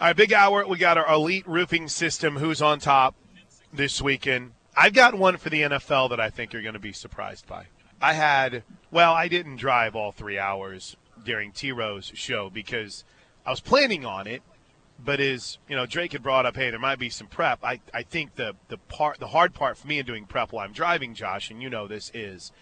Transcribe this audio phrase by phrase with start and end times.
[0.00, 0.64] All right, big hour.
[0.64, 2.36] We got our elite roofing system.
[2.36, 3.16] Who's on top
[3.72, 4.52] this weekend?
[4.76, 7.66] I've got one for the NFL that I think you're going to be surprised by.
[8.00, 13.02] I had, well, I didn't drive all three hours during T Rose show because
[13.44, 14.42] I was planning on it.
[15.04, 17.58] But as you know, Drake had brought up, hey, there might be some prep.
[17.64, 20.64] I, I think the the part the hard part for me in doing prep while
[20.64, 22.52] I'm driving, Josh, and you know this is,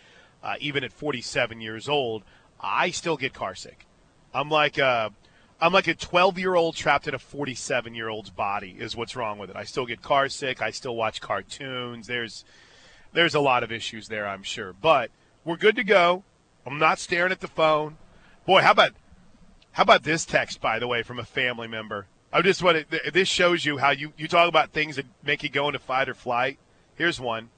[0.43, 2.23] uh, even at 47 years old,
[2.59, 3.87] I still get car sick.
[4.32, 5.12] I'm like a,
[5.61, 9.16] I'm like a 12 year old trapped in a 47 year old's body is what's
[9.16, 9.57] wrong with it.
[9.57, 10.61] I still get car sick.
[10.61, 12.07] I still watch cartoons.
[12.07, 12.44] There's
[13.12, 15.11] there's a lot of issues there, I'm sure, but
[15.45, 16.25] we're good to go.
[16.67, 17.96] I'm not staring at the phone.
[18.45, 18.93] Boy, how about
[19.72, 22.07] how about this text by the way from a family member?
[22.32, 25.43] I just want to, this shows you how you you talk about things that make
[25.43, 26.59] you go into fight or flight.
[26.96, 27.48] Here's one.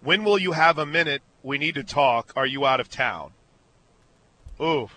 [0.00, 1.22] When will you have a minute?
[1.42, 2.32] We need to talk.
[2.36, 3.32] Are you out of town?
[4.60, 4.88] Ooh,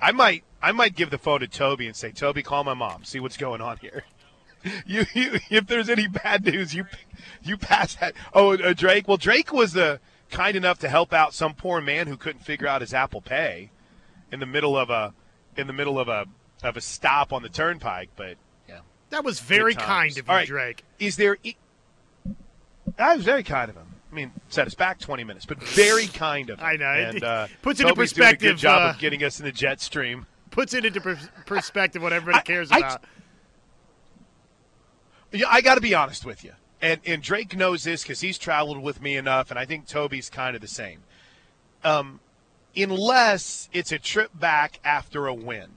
[0.00, 3.04] I might I might give the phone to Toby and say, Toby, call my mom.
[3.04, 4.04] See what's going on here.
[4.86, 6.86] You, you if there's any bad news, you
[7.42, 8.14] you pass that.
[8.32, 9.08] Oh, uh, Drake.
[9.08, 9.98] Well, Drake was the
[10.30, 13.70] kind enough to help out some poor man who couldn't figure out his Apple Pay
[14.30, 15.14] in the middle of a
[15.56, 16.26] in the middle of a
[16.62, 18.10] of a stop on the turnpike.
[18.14, 18.36] But
[18.68, 20.46] yeah, that was very kind of you, right.
[20.46, 20.84] Drake.
[21.00, 21.36] Is there?
[22.98, 23.86] I was very kind of him.
[24.12, 26.66] I mean, set us back 20 minutes, but very kind of him.
[26.66, 26.84] I know.
[26.86, 28.40] And, uh, puts into Toby's perspective.
[28.40, 30.26] Doing a good job uh, of getting us in the jet stream.
[30.52, 33.04] Puts it into per- perspective what everybody cares I, about.
[35.32, 38.20] I, yeah, I got to be honest with you, and and Drake knows this because
[38.20, 41.00] he's traveled with me enough, and I think Toby's kind of the same.
[41.82, 42.20] Um,
[42.76, 45.70] unless it's a trip back after a win.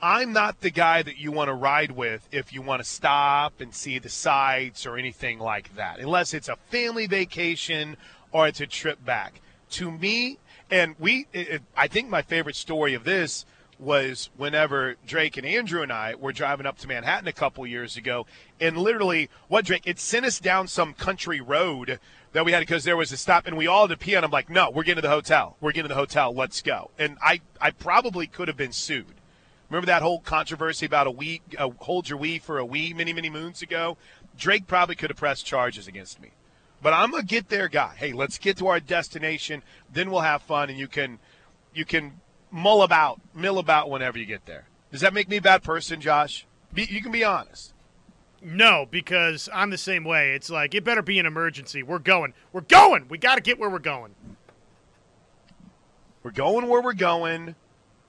[0.00, 3.60] I'm not the guy that you want to ride with if you want to stop
[3.60, 7.96] and see the sights or anything like that, unless it's a family vacation
[8.30, 9.40] or it's a trip back.
[9.70, 10.38] To me,
[10.70, 13.44] and we, it, I think my favorite story of this
[13.78, 17.96] was whenever Drake and Andrew and I were driving up to Manhattan a couple years
[17.96, 18.26] ago,
[18.60, 22.00] and literally, what Drake, it sent us down some country road
[22.32, 24.24] that we had because there was a stop, and we all had to pee, and
[24.24, 25.56] I'm like, no, we're getting to the hotel.
[25.60, 26.34] We're getting to the hotel.
[26.34, 26.90] Let's go.
[26.98, 29.16] And I, I probably could have been sued
[29.68, 33.12] Remember that whole controversy about a wee, uh, hold your wee for a wee many,
[33.12, 33.96] many moons ago?
[34.38, 36.30] Drake probably could have pressed charges against me.
[36.82, 37.94] But I'm a get there guy.
[37.96, 41.18] Hey, let's get to our destination, then we'll have fun, and you can,
[41.74, 42.20] you can
[42.50, 44.66] mull about, mill about whenever you get there.
[44.92, 46.46] Does that make me a bad person, Josh?
[46.72, 47.72] Be, you can be honest.
[48.42, 50.32] No, because I'm the same way.
[50.32, 51.82] It's like it better be an emergency.
[51.82, 52.34] We're going.
[52.52, 53.08] We're going.
[53.08, 54.14] We got to get where we're going.
[56.22, 57.56] We're going where we're going.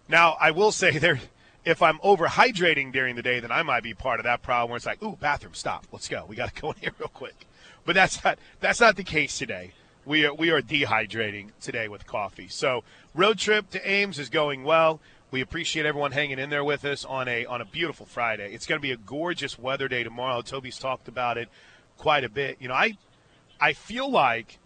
[0.09, 1.19] Now, I will say there
[1.65, 4.77] if I'm overhydrating during the day, then I might be part of that problem where
[4.77, 7.46] it's like, ooh, bathroom, stop, let's go, we got to go in here real quick.
[7.87, 9.71] But that's not that's not the case today.
[10.05, 12.49] We are we are dehydrating today with coffee.
[12.49, 12.83] So
[13.15, 14.99] road trip to Ames is going well.
[15.31, 18.53] We appreciate everyone hanging in there with us on a on a beautiful Friday.
[18.53, 20.41] It's going to be a gorgeous weather day tomorrow.
[20.41, 21.47] Toby's talked about it
[21.97, 22.57] quite a bit.
[22.59, 22.97] You know, I
[23.61, 24.59] I feel like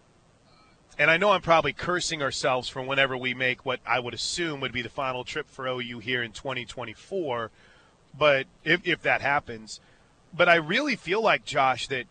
[0.98, 4.58] and I know I'm probably cursing ourselves for whenever we make what I would assume
[4.62, 7.52] would be the final trip for OU here in 2024,
[8.18, 9.78] but if, if that happens,
[10.34, 12.06] but I really feel like Josh that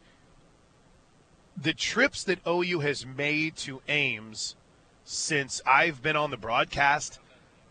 [1.56, 4.56] the trips that OU has made to Ames
[5.04, 7.20] since I've been on the broadcast,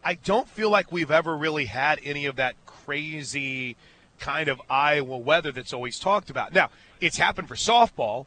[0.04, 3.76] I don't feel like we've ever really had any of that crazy
[4.18, 6.52] kind of Iowa weather that's always talked about.
[6.52, 6.70] Now,
[7.00, 8.26] it's happened for softball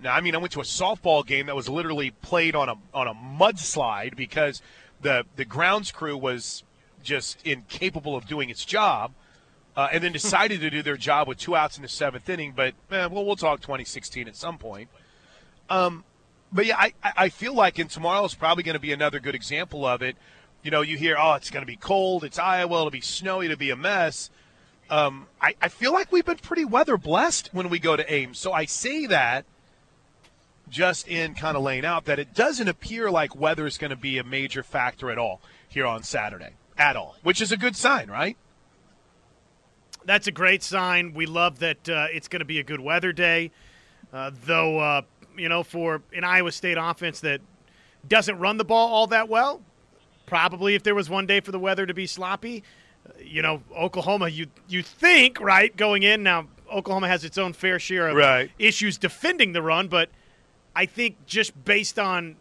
[0.00, 2.74] now, I mean, I went to a softball game that was literally played on a
[2.92, 4.60] on a mudslide because
[5.00, 6.62] the the grounds crew was
[7.02, 9.12] just incapable of doing its job,
[9.76, 12.52] uh, and then decided to do their job with two outs in the seventh inning.
[12.54, 14.88] But well, we'll talk 2016 at some point.
[15.68, 16.04] Um,
[16.52, 19.34] but yeah, I I feel like in tomorrow is probably going to be another good
[19.34, 20.16] example of it.
[20.62, 23.46] You know, you hear, oh, it's going to be cold, it's Iowa, it'll be snowy,
[23.46, 24.30] it'll be a mess.
[24.88, 28.38] Um, I, I feel like we've been pretty weather blessed when we go to Ames.
[28.38, 29.44] So I say that
[30.70, 33.96] just in kind of laying out that it doesn't appear like weather is going to
[33.96, 37.76] be a major factor at all here on Saturday, at all, which is a good
[37.76, 38.36] sign, right?
[40.06, 41.14] That's a great sign.
[41.14, 43.50] We love that uh, it's going to be a good weather day.
[44.12, 45.02] Uh, though, uh,
[45.36, 47.40] you know, for an Iowa State offense that
[48.06, 49.62] doesn't run the ball all that well,
[50.26, 52.62] probably if there was one day for the weather to be sloppy,
[53.08, 56.46] uh, you know, Oklahoma, you you think right going in now.
[56.72, 58.50] Oklahoma has its own fair share of right.
[58.58, 60.08] issues defending the run, but
[60.74, 62.36] I think just based on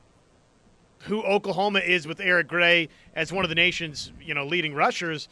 [1.04, 5.27] who Oklahoma is with Eric Gray as one of the nation's you know leading rushers,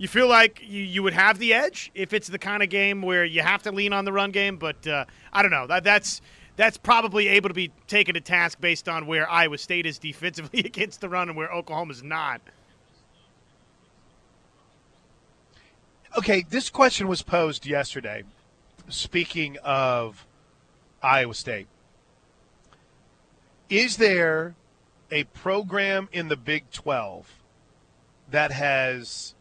[0.00, 3.02] you feel like you, you would have the edge if it's the kind of game
[3.02, 4.56] where you have to lean on the run game.
[4.56, 6.22] But uh, I don't know that that's
[6.56, 10.60] that's probably able to be taken to task based on where Iowa State is defensively
[10.64, 12.40] against the run and where Oklahoma's not.
[16.16, 18.24] Okay, this question was posed yesterday.
[18.88, 20.26] Speaking of
[21.02, 21.68] Iowa State,
[23.68, 24.54] is there
[25.10, 27.30] a program in the Big 12
[28.30, 29.34] that has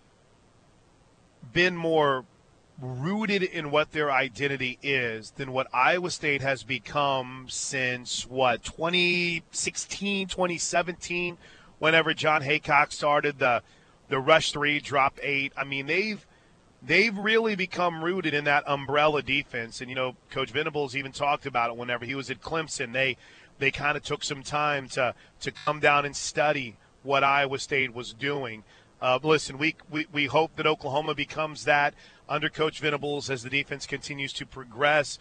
[1.54, 2.25] been more
[2.81, 10.28] rooted in what their identity is than what Iowa State has become since what 2016,
[10.28, 11.38] 2017
[11.80, 13.62] whenever Jon Heacock started the
[14.07, 15.54] the rush 3 drop 8.
[15.56, 16.25] I mean, they've
[16.81, 21.46] they've really become rooted in that umbrella defense and you know coach Venables even talked
[21.46, 22.94] about it whenever he was at Clemson.
[22.94, 23.18] They
[23.60, 27.94] they kind of took some time to to come down and study what Iowa State
[27.94, 28.63] was doing.
[29.01, 31.94] Uh, listen, we, we, we hope that Oklahoma becomes that
[32.28, 35.18] under Coach Venables as the defense continues to progress.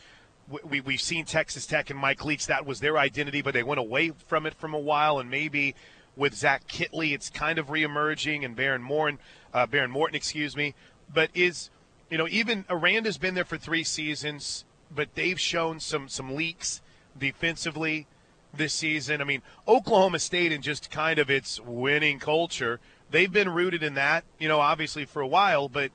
[0.48, 3.62] We, we, have seen Texas Tech and Mike Leach, that was their identity, but they
[3.62, 5.20] went away from it from a while.
[5.20, 5.76] And maybe
[6.16, 9.20] with Zach Kittley, it's kind of reemerging, and Behren Morton,
[9.54, 10.74] uh, Behren Morton, excuse me.
[11.12, 11.70] But is,
[12.10, 16.82] you know, even Aranda's been there for three seasons, but they've shown some, some leaks
[17.16, 18.08] defensively
[18.52, 19.20] this season.
[19.20, 23.94] I mean, Oklahoma State and just kind of its winning culture– they've been rooted in
[23.94, 25.68] that, you know, obviously for a while.
[25.68, 25.90] But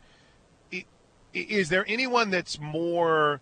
[1.34, 3.42] is there anyone that's more,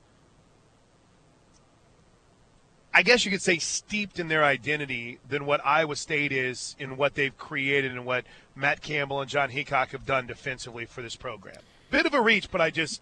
[2.94, 6.98] I guess you could say, steeped in their identity than what Iowa State is in
[6.98, 8.26] what they've created and what
[8.56, 11.58] Matt Campbell and Jon Heacock have done defensively for this program?
[11.90, 13.02] Bit of a reach, but I just,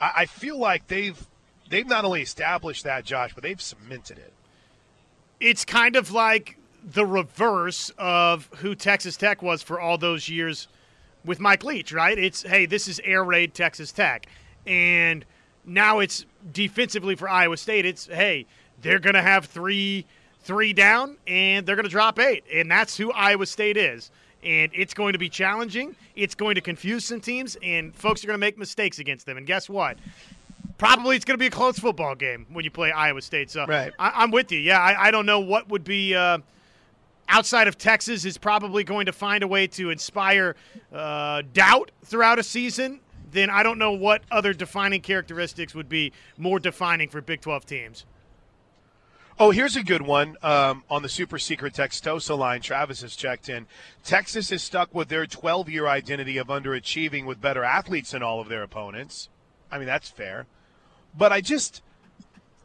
[0.00, 1.26] I feel like they've
[1.68, 4.32] they've not only established that, Josh, but they've cemented it.
[5.40, 10.68] It's kind of like the reverse of who Texas Tech was for all those years
[11.24, 12.18] with Mike Leach, right?
[12.18, 14.26] It's hey, this is air raid Texas Tech,
[14.66, 15.24] and
[15.64, 17.86] now it's defensively for Iowa State.
[17.86, 18.46] It's hey,
[18.80, 20.06] they're going to have three
[20.42, 24.10] three down and they're going to drop eight, and that's who Iowa State is.
[24.44, 25.94] And it's going to be challenging.
[26.16, 29.36] It's going to confuse some teams, and folks are going to make mistakes against them.
[29.36, 29.98] And guess what?
[30.78, 33.52] Probably it's going to be a close football game when you play Iowa State.
[33.52, 33.92] So right.
[34.00, 34.58] I, am with you.
[34.58, 36.16] Yeah, I, I, don't know what would be.
[36.16, 36.38] Uh,
[37.32, 40.54] outside of Texas is probably going to find a way to inspire
[40.92, 43.00] uh, doubt throughout a season,
[43.32, 47.64] then I don't know what other defining characteristics would be more defining for Big 12
[47.64, 48.04] teams.
[49.40, 52.60] Oh, here's a good one um, on the super secret Textosa line.
[52.60, 53.66] Travis has checked in.
[54.04, 58.40] Texas is stuck with their 12 year identity of underachieving with better athletes than all
[58.40, 59.30] of their opponents.
[59.70, 60.46] I mean, that's fair.
[61.16, 61.80] But I just,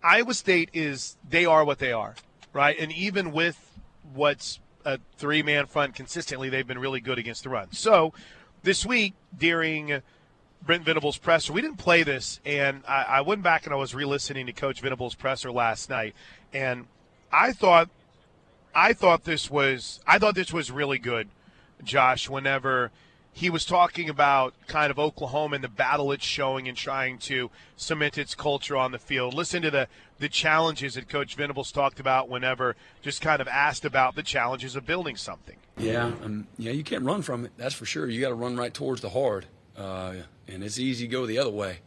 [0.03, 2.15] Iowa State is, they are what they are,
[2.51, 2.75] right?
[2.77, 3.66] And even with
[4.13, 7.71] what's a three man front consistently, they've been really good against the run.
[7.71, 8.13] So
[8.63, 10.01] this week during
[10.61, 13.93] Brent Venables' presser, we didn't play this, and I, I went back and I was
[13.93, 16.15] re listening to Coach Venables' presser last night,
[16.53, 16.87] and
[17.31, 17.89] I thought.
[18.75, 21.29] I thought this was I thought this was really good,
[21.83, 22.29] Josh.
[22.29, 22.91] Whenever
[23.37, 27.51] he was talking about kind of Oklahoma and the battle it's showing and trying to
[27.75, 29.35] cement its culture on the field.
[29.35, 29.87] Listen to the
[30.17, 34.75] the challenges that Coach Venables talked about whenever just kind of asked about the challenges
[34.75, 35.57] of building something.
[35.77, 37.51] Yeah, um, yeah, you can't run from it.
[37.57, 38.09] That's for sure.
[38.09, 39.45] You got to run right towards the hard,
[39.77, 40.15] uh,
[40.47, 41.77] and it's easy to go the other way.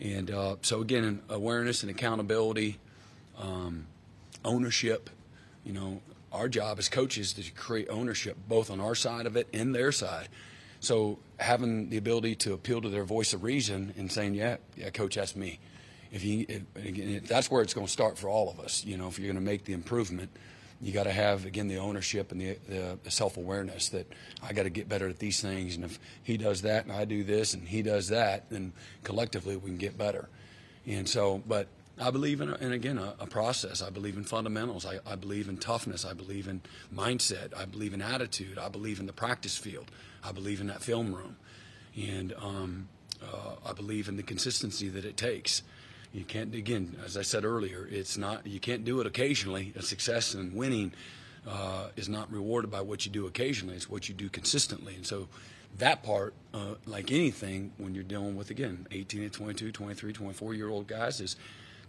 [0.00, 2.80] And uh, so again, awareness and accountability,
[3.38, 3.86] um,
[4.44, 5.10] ownership.
[5.64, 6.00] You know,
[6.32, 9.72] our job as coaches is to create ownership both on our side of it and
[9.72, 10.28] their side.
[10.82, 14.90] So having the ability to appeal to their voice of reason and saying, "Yeah, yeah,
[14.90, 15.60] coach, that's me."
[16.10, 18.84] If you, if, again, that's where it's going to start for all of us.
[18.84, 20.30] You know, if you're going to make the improvement,
[20.80, 24.12] you got to have again the ownership and the, the, the self awareness that
[24.42, 25.76] I got to get better at these things.
[25.76, 28.72] And if he does that and I do this and he does that, then
[29.04, 30.28] collectively we can get better.
[30.84, 31.68] And so, but
[32.00, 33.82] I believe in, in again, a, a, process.
[33.82, 34.84] I believe in fundamentals.
[34.84, 36.04] I, I, believe in toughness.
[36.04, 36.60] I believe in
[36.92, 37.56] mindset.
[37.56, 38.58] I believe in attitude.
[38.58, 39.90] I believe in the practice field.
[40.24, 41.36] I believe in that film room.
[41.96, 42.88] And um,
[43.22, 45.62] uh, I believe in the consistency that it takes.
[46.12, 49.72] You can't, again, as I said earlier, it's not, you can't do it occasionally.
[49.76, 50.92] A success and winning
[51.48, 54.94] uh, is not rewarded by what you do occasionally, it's what you do consistently.
[54.94, 55.28] And so
[55.78, 60.54] that part, uh, like anything, when you're dealing with, again, 18 to 22, 23, 24
[60.54, 61.36] year old guys, is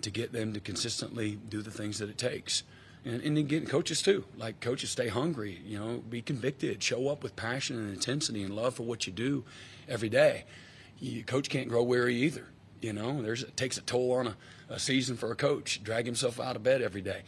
[0.02, 2.64] to get them to consistently do the things that it takes.
[3.06, 4.26] And, and again, coaches too.
[4.38, 5.62] Like coaches, stay hungry.
[5.66, 6.82] You know, be convicted.
[6.82, 9.44] Show up with passion and intensity and love for what you do
[9.88, 10.46] every day.
[11.00, 12.48] You, coach can't grow weary either.
[12.82, 14.36] You know, there's it takes a toll on a,
[14.70, 15.84] a season for a coach.
[15.84, 17.22] Drag himself out of bed every day.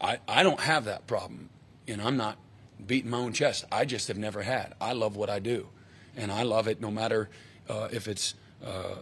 [0.00, 1.50] I, I don't have that problem,
[1.86, 2.38] and I'm not
[2.86, 3.64] beating my own chest.
[3.72, 4.74] I just have never had.
[4.80, 5.68] I love what I do,
[6.16, 7.30] and I love it no matter
[7.68, 8.96] uh, if it's uh,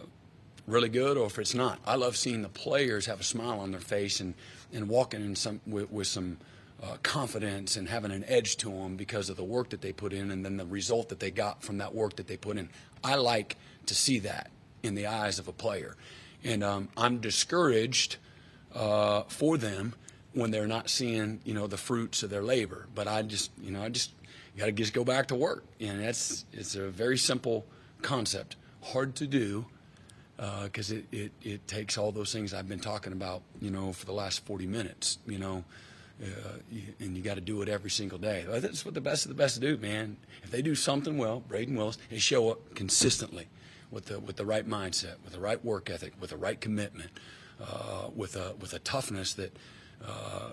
[0.65, 1.79] really good or if it's not.
[1.85, 4.33] I love seeing the players have a smile on their face and,
[4.73, 6.37] and walking in some with, with some
[6.83, 10.13] uh, confidence and having an edge to them because of the work that they put
[10.13, 12.69] in and then the result that they got from that work that they put in.
[13.03, 13.55] I like
[13.87, 14.51] to see that.
[14.83, 15.95] in the eyes of a player.
[16.43, 18.17] And um, I'm discouraged
[18.73, 19.93] uh, for them
[20.33, 22.87] when they're not seeing, you know, the fruits of their labor.
[22.93, 24.11] But I just, you know, I just
[24.57, 25.65] got to just go back to work.
[25.79, 27.65] And that's it's a very simple
[28.01, 29.65] concept, hard to do
[30.37, 33.91] because uh, it, it, it takes all those things I've been talking about, you know,
[33.91, 35.63] for the last 40 minutes, you know,
[36.23, 36.27] uh,
[36.99, 38.45] and you got to do it every single day.
[38.47, 40.17] That's what the best of the best do, man.
[40.43, 43.47] If they do something well, Brayden Willis, they show up consistently
[43.91, 47.11] with the with the right mindset, with the right work ethic, with the right commitment,
[47.61, 49.55] uh, with a with a toughness that
[50.05, 50.51] uh,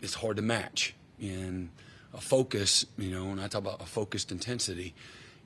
[0.00, 1.70] it's hard to match in
[2.14, 2.86] a focus.
[2.96, 4.94] You know, when I talk about a focused intensity,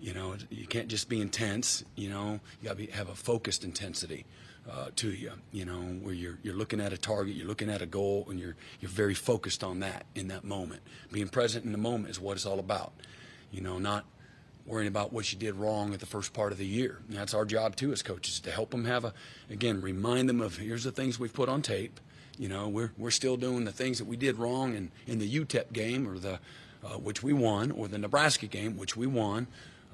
[0.00, 1.85] you know, you can't just be intense.
[1.95, 4.25] You know, you got to have a focused intensity.
[4.69, 7.83] Uh, to you, you know, where you're you're looking at a target, you're looking at
[7.83, 10.83] a goal, and you're you're very focused on that in that moment.
[11.12, 12.93] Being present in the moment is what it's all about.
[13.53, 14.07] You know, not
[14.67, 16.99] worrying about what you did wrong at the first part of the year.
[17.09, 19.15] And that's our job too as coaches to help them have a,
[19.49, 22.00] again, remind them of here's the things we've put on tape.
[22.37, 25.41] You know, we're, we're still doing the things that we did wrong in, in the
[25.41, 26.41] UTEP game or the,
[26.85, 29.47] uh, which we won, or the Nebraska game, which we won,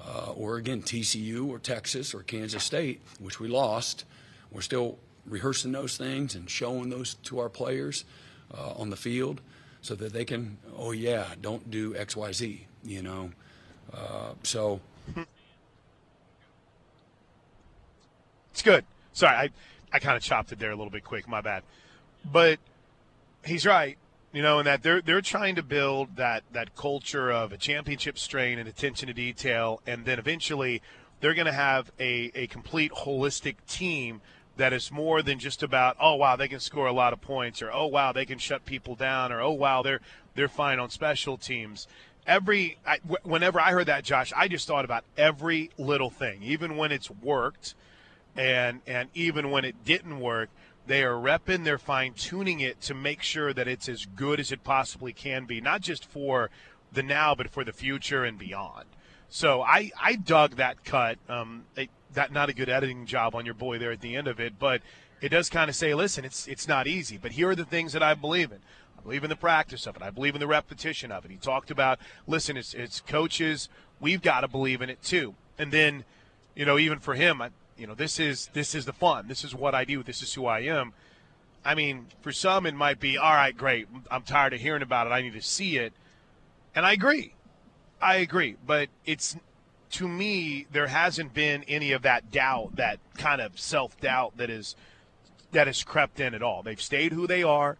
[0.07, 4.05] uh, or again, TCU or Texas or Kansas State, which we lost.
[4.51, 8.05] We're still rehearsing those things and showing those to our players
[8.57, 9.41] uh, on the field
[9.81, 13.31] so that they can, oh, yeah, don't do X, Y, Z, you know.
[13.93, 14.81] Uh, so
[18.53, 18.85] it's good.
[19.13, 19.51] Sorry, I
[19.93, 21.29] I kind of chopped it there a little bit quick.
[21.29, 21.63] My bad.
[22.25, 22.59] But
[23.45, 23.99] he's right.
[24.33, 28.19] You know, and that they're they're trying to build that that culture of a championship
[28.19, 30.81] strain and attention to detail, and then eventually
[31.21, 34.23] they're going to have a, a complete holistic team
[34.57, 37.62] that is more than just about oh wow they can score a lot of points
[37.62, 40.01] or oh wow they can shut people down or oh wow they're
[40.35, 41.87] they're fine on special teams
[42.27, 46.77] every I, whenever I heard that, Josh, I just thought about every little thing, even
[46.77, 47.75] when it's worked,
[48.37, 50.51] and and even when it didn't work.
[50.87, 54.51] They are repping, they're fine tuning it to make sure that it's as good as
[54.51, 56.51] it possibly can be, not just for
[56.93, 58.87] the now, but for the future and beyond.
[59.29, 61.19] So I, I dug that cut.
[61.29, 64.29] Um, it, that not a good editing job on your boy there at the end
[64.29, 64.83] of it, but
[65.21, 67.93] it does kind of say, listen, it's it's not easy, but here are the things
[67.93, 68.59] that I believe in.
[68.99, 70.03] I believe in the practice of it.
[70.03, 71.31] I believe in the repetition of it.
[71.31, 73.69] He talked about, listen, it's, it's coaches.
[74.01, 75.35] We've got to believe in it too.
[75.59, 76.05] And then,
[76.55, 77.51] you know, even for him, I,
[77.83, 79.27] you know, this is this is the fun.
[79.27, 80.05] This is what I do.
[80.05, 80.93] This is who I am.
[81.65, 83.89] I mean, for some, it might be, all right, great.
[84.09, 85.11] I'm tired of hearing about it.
[85.11, 85.93] I need to see it.
[86.77, 87.35] And I agree.
[88.01, 88.55] I agree.
[88.65, 89.37] But it's,
[89.93, 94.49] to me, there hasn't been any of that doubt, that kind of self doubt that
[94.49, 94.77] is
[95.51, 96.62] that has crept in at all.
[96.62, 97.79] They've stayed who they are.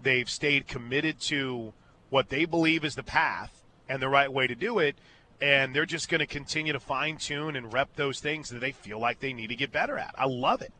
[0.00, 1.72] They've stayed committed to
[2.08, 4.94] what they believe is the path and the right way to do it.
[5.40, 8.72] And they're just going to continue to fine tune and rep those things that they
[8.72, 10.14] feel like they need to get better at.
[10.18, 10.72] I love it.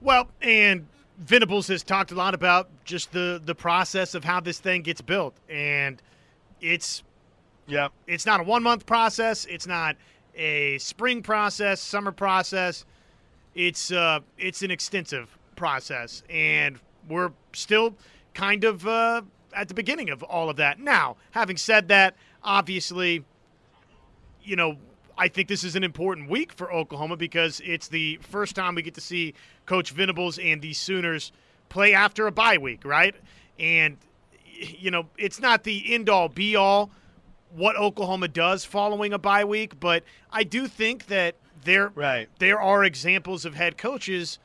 [0.00, 0.86] Well, and
[1.18, 5.02] Venables has talked a lot about just the the process of how this thing gets
[5.02, 6.00] built, and
[6.60, 7.02] it's
[7.66, 9.44] yeah, it's not a one month process.
[9.44, 9.96] It's not
[10.34, 12.86] a spring process, summer process.
[13.54, 17.94] It's uh, it's an extensive process, and we're still
[18.32, 19.22] kind of uh,
[19.52, 20.80] at the beginning of all of that.
[20.80, 23.24] Now, having said that, obviously,
[24.42, 24.76] you know,
[25.16, 28.82] I think this is an important week for Oklahoma because it's the first time we
[28.82, 29.34] get to see
[29.66, 31.30] Coach Venables and the Sooners
[31.68, 33.14] play after a bye week, right?
[33.58, 33.98] And,
[34.58, 36.90] you know, it's not the end all be all
[37.50, 42.28] what Oklahoma does following a bye week, but I do think that there, right.
[42.38, 44.38] there are examples of head coaches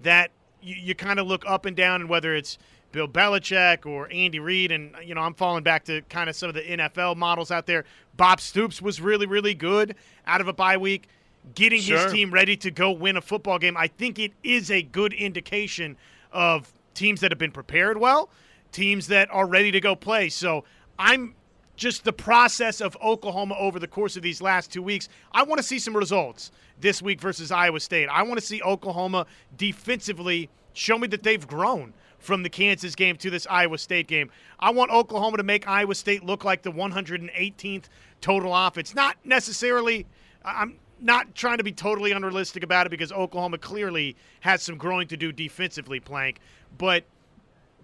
[0.00, 0.30] that
[0.62, 2.56] you, you kind of look up and down, and whether it's
[2.92, 6.48] Bill Belichick or Andy Reid, and you know I'm falling back to kind of some
[6.48, 7.84] of the NFL models out there.
[8.16, 9.96] Bob Stoops was really, really good
[10.26, 11.08] out of a bye week,
[11.54, 11.98] getting sure.
[11.98, 13.76] his team ready to go win a football game.
[13.76, 15.96] I think it is a good indication
[16.30, 18.28] of teams that have been prepared well,
[18.70, 20.28] teams that are ready to go play.
[20.28, 20.64] So
[20.98, 21.34] I'm
[21.76, 25.08] just the process of Oklahoma over the course of these last two weeks.
[25.32, 28.08] I want to see some results this week versus Iowa State.
[28.08, 31.92] I want to see Oklahoma defensively show me that they've grown
[32.22, 34.30] from the Kansas game to this Iowa State game.
[34.58, 37.84] I want Oklahoma to make Iowa State look like the 118th
[38.20, 38.94] total offense.
[38.94, 40.06] Not necessarily,
[40.44, 45.08] I'm not trying to be totally unrealistic about it because Oklahoma clearly has some growing
[45.08, 46.38] to do defensively, Plank,
[46.78, 47.04] but–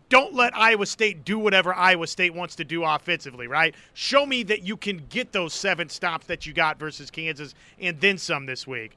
[0.08, 3.74] don't let Iowa State do whatever Iowa State wants to do offensively, right?
[3.92, 8.00] Show me that you can get those seven stops that you got versus Kansas and
[8.00, 8.96] then some this week.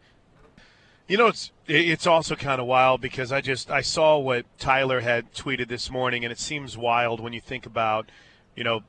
[1.12, 5.01] You know, it's it's also kind of wild because I just I saw what Tyler
[5.01, 8.10] had tweeted this morning, and it seems wild when you think about,
[8.56, 8.84] you know,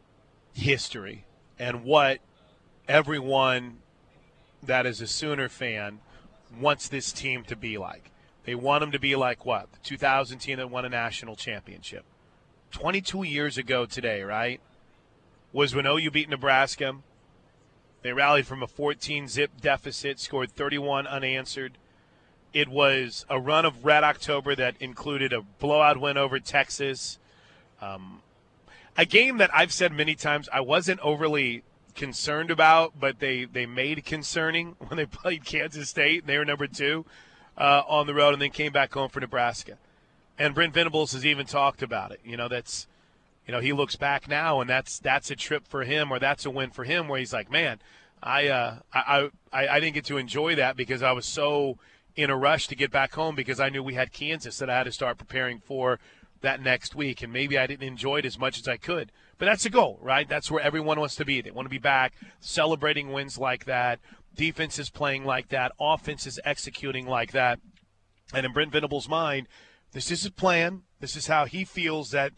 [0.54, 1.24] history
[1.58, 2.20] and what
[2.86, 3.78] everyone
[4.62, 5.98] that is a Sooner fan
[6.60, 8.12] wants this team to be like.
[8.44, 9.72] They want them to be like what?
[9.72, 12.04] The 2000 team that won a national championship.
[12.70, 14.60] 22 years ago today, right?
[15.52, 16.94] Was when OU beat Nebraska.
[18.02, 21.78] They rallied from a 14 zip deficit, scored 31 unanswered.
[22.52, 27.18] It was a run of Red October that included a blowout win over Texas.
[27.80, 28.22] Um,
[28.96, 31.62] a game that I've said many times I wasn't overly
[31.94, 36.20] concerned about, but they, they made concerning when they played Kansas State.
[36.20, 37.04] And they were number two
[37.56, 39.78] uh, on the road and then came back home for Nebraska.
[40.38, 42.20] And Brent Venables has even talked about it.
[42.24, 42.86] You know, that's
[43.46, 46.46] you know, he looks back now and that's that's a trip for him or that's
[46.46, 47.78] a win for him where he's like, Man,
[48.22, 51.78] I uh I I, I didn't get to enjoy that because I was so
[52.16, 54.78] in a rush to get back home because I knew we had Kansas that I
[54.78, 55.98] had to start preparing for
[56.40, 59.12] that next week and maybe I didn't enjoy it as much as I could.
[59.38, 60.28] But that's the goal, right?
[60.28, 61.40] That's where everyone wants to be.
[61.40, 64.00] They want to be back celebrating wins like that.
[64.34, 65.72] Defense is playing like that.
[65.80, 67.60] Offense is executing like that.
[68.34, 69.46] And in Brent Venables' mind,
[69.92, 70.82] this is his plan.
[71.00, 72.32] This is how he feels that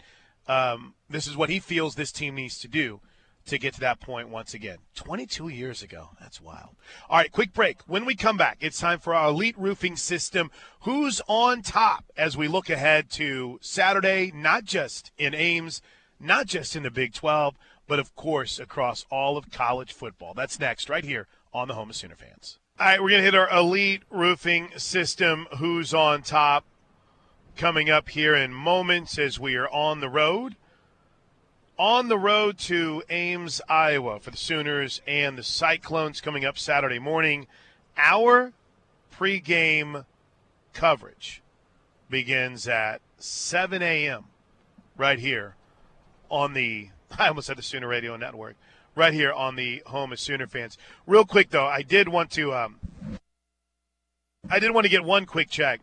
[0.46, 3.00] um, this is what he feels this team needs to do
[3.46, 4.78] to get to that point once again.
[4.94, 6.10] 22 years ago.
[6.20, 6.76] That's wild.
[7.08, 7.82] All right, quick break.
[7.86, 10.50] When we come back, it's time for our elite roofing system.
[10.80, 15.82] Who's on top as we look ahead to Saturday, not just in Ames,
[16.18, 20.32] not just in the Big 12, but of course across all of college football.
[20.34, 22.58] That's next, right here on the Home of Sooner Fans.
[22.80, 25.46] All right, we're going to hit our elite roofing system.
[25.58, 26.64] Who's on top?
[27.56, 30.56] Coming up here in moments as we are on the road
[31.78, 36.98] on the road to Ames, Iowa for the Sooners and the Cyclones coming up Saturday
[36.98, 37.46] morning.
[37.96, 38.52] Our
[39.12, 40.04] pregame
[40.72, 41.42] coverage
[42.08, 44.24] begins at 7 a.m.
[44.96, 45.56] right here
[46.30, 48.56] on the, I almost said the Sooner Radio Network,
[48.94, 50.78] right here on the home of Sooner fans.
[51.06, 52.78] Real quick, though, I did want to, um,
[54.48, 55.80] I did want to get one quick check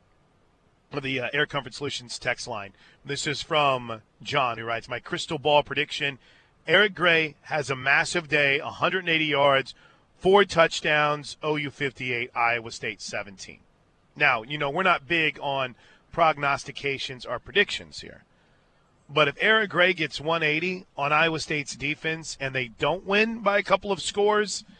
[0.97, 2.73] of the uh, Air Comfort Solutions text line.
[3.05, 6.19] This is from John, who writes, My crystal ball prediction
[6.67, 9.73] Eric Gray has a massive day, 180 yards,
[10.17, 13.59] four touchdowns, OU 58, Iowa State 17.
[14.15, 15.75] Now, you know, we're not big on
[16.11, 18.23] prognostications or predictions here.
[19.09, 23.57] But if Eric Gray gets 180 on Iowa State's defense and they don't win by
[23.57, 24.63] a couple of scores–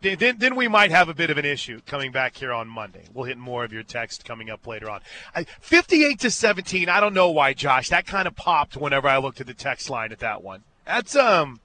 [0.00, 3.02] then, then we might have a bit of an issue coming back here on Monday.
[3.12, 5.00] We'll hit more of your text coming up later on.
[5.34, 6.88] I, 58 to 17.
[6.88, 7.88] I don't know why, Josh.
[7.88, 10.62] That kind of popped whenever I looked at the text line at that one.
[10.86, 11.60] That's um,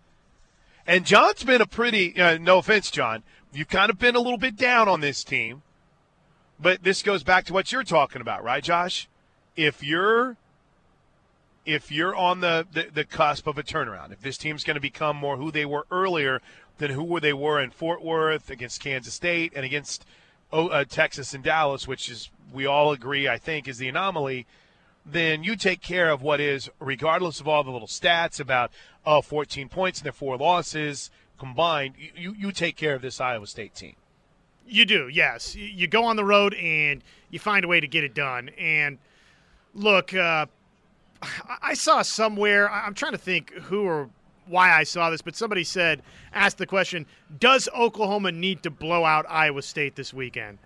[0.88, 2.20] and John's been a pretty.
[2.20, 3.24] Uh, no offense, John.
[3.54, 5.62] You've kind of been a little bit down on this team,
[6.60, 9.08] but this goes back to what you're talking about, right, Josh?
[9.56, 10.38] If you're
[11.66, 14.82] if you're on the, the, the cusp of a turnaround, if this team's going to
[14.82, 16.42] become more who they were earlier
[16.78, 20.06] than who they were in Fort Worth against Kansas State and against
[20.52, 24.46] uh, Texas and Dallas, which is we all agree I think is the anomaly.
[25.06, 28.72] Then you take care of what is, regardless of all the little stats about
[29.06, 31.96] oh, 14 points and their four losses combined.
[32.16, 33.96] You you take care of this Iowa State team.
[34.66, 35.56] You do, yes.
[35.56, 38.50] You go on the road and you find a way to get it done.
[38.58, 38.98] And
[39.74, 40.46] look, uh,
[41.62, 42.70] I saw somewhere.
[42.70, 44.10] I'm trying to think who or
[44.48, 46.02] why I saw this, but somebody said,
[46.34, 47.06] asked the question,
[47.40, 50.58] does Oklahoma need to blow out Iowa State this weekend?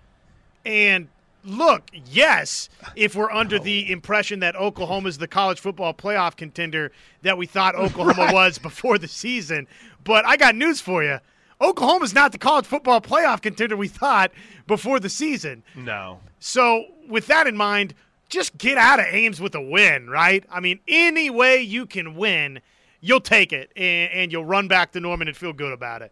[0.66, 1.08] And
[1.44, 6.92] look, yes, if we're under the impression that Oklahoma is the college football playoff contender
[7.22, 8.34] that we thought Oklahoma right.
[8.34, 9.68] was before the season.
[10.04, 11.20] But I got news for you.
[11.60, 14.32] Oklahoma's not the college football playoff contender we thought
[14.68, 15.64] before the season.
[15.76, 16.20] No.
[16.40, 17.96] So, with that in mind,
[18.30, 20.44] just get out of Ames with a win, right?
[20.52, 22.60] I mean, any way you can win–
[23.02, 26.12] you'll take it and, and you'll run back to Norman and feel good about it.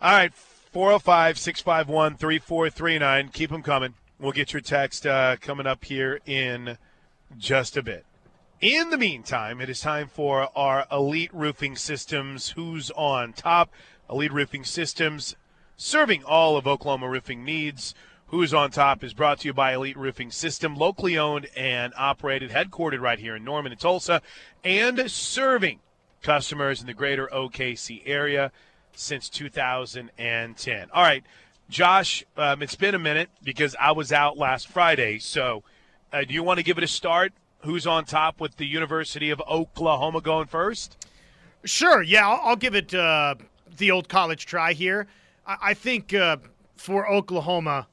[0.00, 3.28] All right, 405 651 3439.
[3.28, 3.94] Keep them coming.
[4.20, 6.78] We'll get your text uh, coming up here in
[7.36, 8.04] just a bit.
[8.60, 13.70] In the meantime, it is time for our Elite Roofing Systems Who's on Top.
[14.10, 15.36] Elite Roofing Systems
[15.76, 17.94] serving all of Oklahoma roofing needs.
[18.30, 22.50] Who's on Top is brought to you by Elite Roofing System, locally owned and operated,
[22.50, 24.20] headquartered right here in Norman and Tulsa,
[24.62, 25.80] and serving
[26.20, 28.52] customers in the greater OKC area
[28.92, 30.88] since 2010.
[30.92, 31.24] All right,
[31.70, 35.20] Josh, um, it's been a minute because I was out last Friday.
[35.20, 35.62] So,
[36.12, 37.32] uh, do you want to give it a start?
[37.60, 41.08] Who's on top with the University of Oklahoma going first?
[41.64, 42.02] Sure.
[42.02, 43.36] Yeah, I'll, I'll give it uh,
[43.78, 45.06] the old college try here.
[45.46, 46.36] I, I think uh,
[46.76, 47.86] for Oklahoma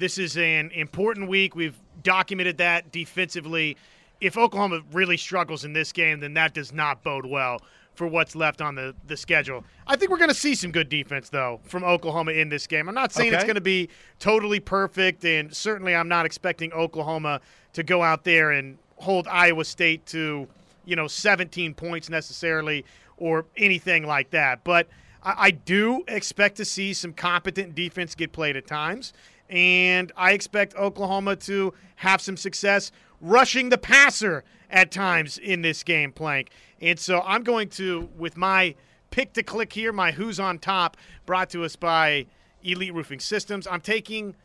[0.00, 1.54] this is an important week.
[1.54, 3.76] We've documented that defensively.
[4.20, 7.60] If Oklahoma really struggles in this game, then that does not bode well
[7.94, 9.62] for what's left on the, the schedule.
[9.86, 12.88] I think we're going to see some good defense, though, from Oklahoma in this game.
[12.88, 17.40] I'm not saying it's going to be totally perfect, and certainly I'm not expecting Oklahoma
[17.74, 20.48] to go out there and hold Iowa State to,
[20.86, 22.84] you know, 17 points necessarily
[23.18, 24.64] or anything like that.
[24.64, 24.88] But
[25.22, 29.12] I, I do expect to see some competent defense get played at times,
[29.50, 35.82] and I expect Oklahoma to have some success rushing the passer at times in this
[35.82, 36.50] game, Plank.
[36.80, 38.76] And so I'm going to, with my
[39.10, 42.26] pick to click here, my Who's on Top, brought to us by
[42.62, 44.36] Elite Roofing Systems, I'm taking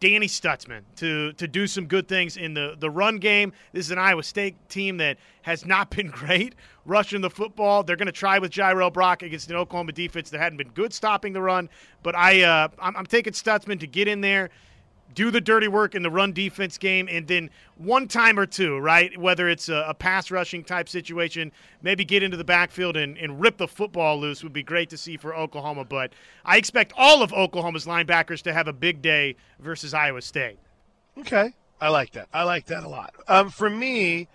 [0.00, 3.52] Danny Stutsman to to do some good things in the, the run game.
[3.72, 7.82] This is an Iowa State team that has not been great rushing the football.
[7.82, 10.92] They're going to try with Jirehl Brock against an Oklahoma defense that hadn't been good
[10.92, 11.68] stopping the run.
[12.02, 14.50] But I uh, I'm, I'm taking Stutsman to get in there,
[15.18, 18.78] do the dirty work in the run defense game, and then one time or two,
[18.78, 19.18] right?
[19.18, 21.50] Whether it's a, a pass rushing type situation,
[21.82, 24.96] maybe get into the backfield and, and rip the football loose would be great to
[24.96, 25.84] see for Oklahoma.
[25.84, 26.12] But
[26.44, 30.60] I expect all of Oklahoma's linebackers to have a big day versus Iowa State.
[31.18, 31.52] Okay.
[31.80, 32.28] I like that.
[32.32, 33.12] I like that a lot.
[33.26, 34.28] Um, for me,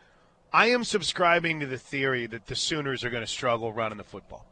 [0.51, 4.03] I am subscribing to the theory that the Sooners are going to struggle running the
[4.03, 4.45] football.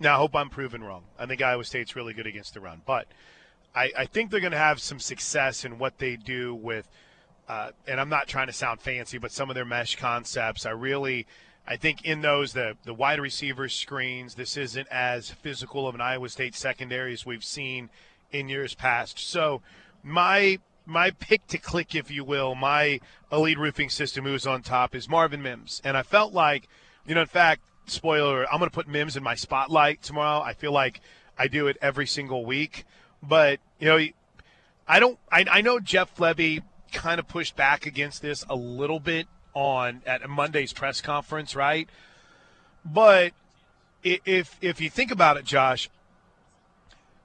[0.00, 1.04] Now, I hope I'm proven wrong.
[1.16, 3.06] I think Iowa State's really good against the run, but
[3.76, 6.88] I, I think they're going to have some success in what they do with,
[7.46, 10.64] uh, and I'm not trying to sound fancy, but some of their mesh concepts.
[10.64, 11.26] I really,
[11.68, 14.34] I think in those the the wide receiver screens.
[14.34, 17.90] This isn't as physical of an Iowa State secondary as we've seen
[18.32, 19.18] in years past.
[19.18, 19.60] So
[20.02, 24.94] my my pick to click, if you will, my elite roofing system who's on top
[24.94, 26.68] is Marvin Mims, and I felt like,
[27.06, 30.40] you know, in fact, spoiler, I'm going to put Mims in my spotlight tomorrow.
[30.40, 31.00] I feel like
[31.36, 32.84] I do it every single week,
[33.22, 34.06] but you know,
[34.88, 35.18] I don't.
[35.30, 40.02] I, I know Jeff Lebby kind of pushed back against this a little bit on
[40.06, 41.88] at Monday's press conference, right?
[42.84, 43.32] But
[44.02, 45.90] if if you think about it, Josh,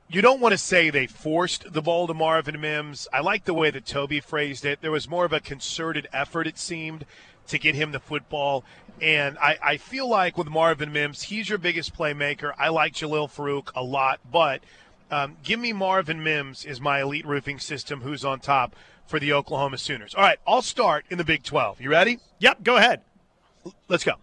[0.09, 3.07] you don't want to say they forced the ball to Marvin Mims.
[3.13, 4.81] I like the way that Toby phrased it.
[4.81, 7.05] There was more of a concerted effort, it seemed,
[7.47, 8.65] to get him the football.
[9.01, 12.51] And I, I feel like with Marvin Mims, he's your biggest playmaker.
[12.57, 14.61] I like Jalil Farooq a lot, but
[15.11, 18.01] um, give me Marvin Mims is my elite roofing system.
[18.01, 20.15] Who's on top for the Oklahoma Sooners?
[20.15, 21.81] All right, I'll start in the Big 12.
[21.81, 22.19] You ready?
[22.39, 23.01] Yep, go ahead.
[23.89, 24.13] Let's go.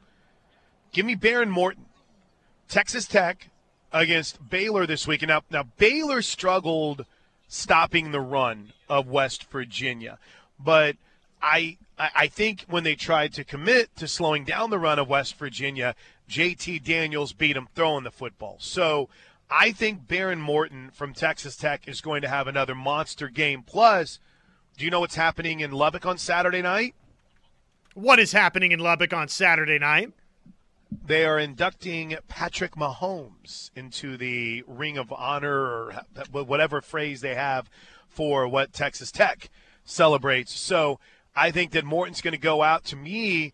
[0.92, 1.84] Give me Behren Morton,
[2.68, 3.50] Texas Tech
[3.92, 5.22] against Baylor this week.
[5.22, 7.04] And now, now Baylor struggled
[7.48, 10.18] stopping the run of West Virginia,
[10.58, 10.96] but
[11.42, 15.08] I I I think when they tried to commit to slowing down the run of
[15.08, 15.94] West Virginia,
[16.28, 18.56] JT Daniels beat them throwing the football.
[18.58, 19.08] So
[19.50, 23.62] I think Behren Morton from Texas Tech is going to have another monster game.
[23.62, 24.18] Plus,
[24.76, 26.94] do you know what's happening in Lubbock on Saturday night?
[27.94, 30.12] What is happening in Lubbock on Saturday night?
[30.90, 37.68] they are inducting Patrick Mahomes into the Ring of Honor or whatever phrase they have
[38.08, 39.50] for what Texas Tech
[39.84, 40.58] celebrates.
[40.58, 40.98] So
[41.36, 43.52] I think that Morton's going to go out to me.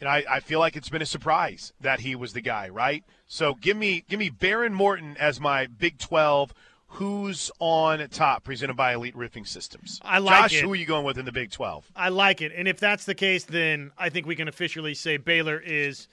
[0.00, 3.04] And I, I feel like it's been a surprise that he was the guy, right?
[3.26, 6.52] So give me give me Behren Morton as my Big Twelve.
[6.88, 8.44] Who's on top?
[8.44, 10.00] Presented by Elite Roofing Systems.
[10.04, 10.64] I like Josh, it.
[10.64, 11.90] who are you going with in the Big Twelve?
[11.96, 12.52] I like it.
[12.54, 16.08] And if that's the case, then I think we can officially say Baylor is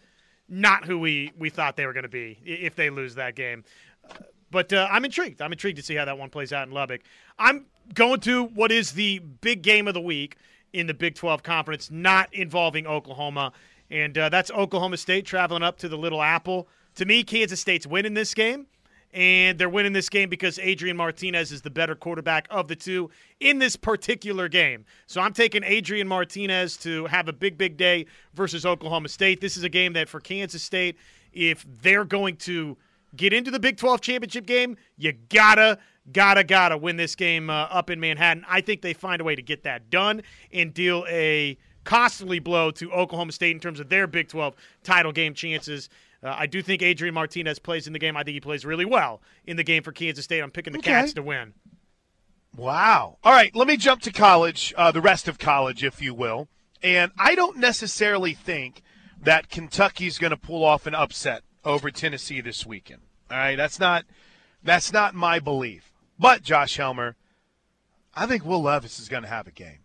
[0.50, 3.64] not who we, we thought they were going to be if they lose that game.
[4.52, 5.42] But uh, I'm intrigued.
[5.42, 7.02] I'm intrigued to see how that one plays out in Lubbock.
[7.40, 10.36] I'm going to what is the big game of the week
[10.74, 13.54] in the Big 12 Conference, not involving Oklahoma.
[13.92, 16.68] And uh, that's Oklahoma State traveling up to the Little Apple.
[16.96, 18.66] To me, Kansas State's winning this game.
[19.14, 23.10] And they're winning this game because Adrian Martinez is the better quarterback of the two
[23.42, 24.86] in this particular game.
[25.06, 29.42] So I'm taking Adrian Martinez to have a big, big day versus Oklahoma State.
[29.42, 30.96] This is a game that for Kansas State,
[31.34, 32.78] if they're going to
[33.14, 35.78] get into the Big 12 championship game, you gotta,
[36.14, 38.46] gotta, gotta win this game uh, up in Manhattan.
[38.48, 40.22] I think they find a way to get that done
[40.54, 45.12] and deal a costly blow to Oklahoma State in terms of their Big 12 title
[45.12, 45.90] game chances.
[46.24, 48.16] Uh, I do think Adrian Martinez plays in the game.
[48.16, 50.40] I think he plays really well in the game for Kansas State.
[50.42, 50.92] I'm picking the Okay.
[50.92, 51.54] Cats to win.
[52.56, 53.18] Wow.
[53.24, 56.48] All right, let me jump to college, uh, the rest of college, if you will.
[56.84, 58.82] And I don't necessarily think
[59.22, 63.02] that Kentucky's going to pull off an upset over Tennessee this weekend.
[63.30, 64.04] All right, that's not
[64.64, 65.94] that's not my belief.
[66.20, 67.16] But Josh Helmer,
[68.14, 69.80] I think Will Levis is going to have a game.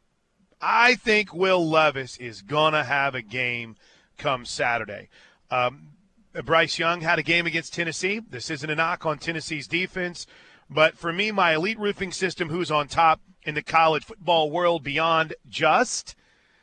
[0.60, 3.76] I think Will Levis is going to have a game
[4.16, 5.08] come Saturday.
[5.50, 5.88] Um,
[6.44, 8.20] Bryce Young had a game against Tennessee.
[8.20, 10.26] This isn't a knock on Tennessee's defense,
[10.68, 14.82] but for me, my elite roofing system, who's on top in the college football world
[14.82, 16.14] beyond just,